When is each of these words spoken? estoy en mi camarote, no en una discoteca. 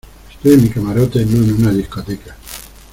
estoy 0.33 0.55
en 0.55 0.63
mi 0.63 0.69
camarote, 0.71 1.23
no 1.27 1.43
en 1.43 1.53
una 1.61 1.71
discoteca. 1.71 2.35